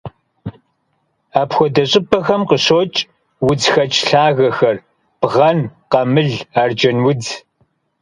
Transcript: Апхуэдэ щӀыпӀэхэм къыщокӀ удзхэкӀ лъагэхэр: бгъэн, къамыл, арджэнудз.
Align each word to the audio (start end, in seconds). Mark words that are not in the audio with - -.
Апхуэдэ 1.41 1.83
щӀыпӀэхэм 1.89 2.41
къыщокӀ 2.49 2.99
удзхэкӀ 3.49 3.99
лъагэхэр: 4.07 4.77
бгъэн, 5.21 5.59
къамыл, 5.91 6.31
арджэнудз. 6.61 7.27